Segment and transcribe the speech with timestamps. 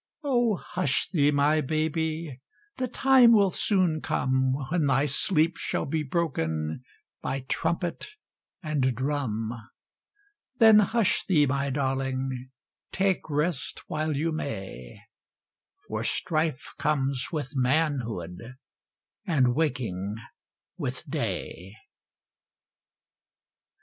[0.23, 2.41] O hush thee, my baby,
[2.77, 6.83] the time will soon come, When thy sleep shall be broken
[7.21, 8.07] by trumpet
[8.63, 9.53] and drum;
[10.57, 12.49] Then hush thee, my darling,
[12.91, 15.01] take rest while you may,
[15.87, 18.55] For strife comes with manhood,
[19.27, 20.15] and waking
[20.79, 21.75] with day.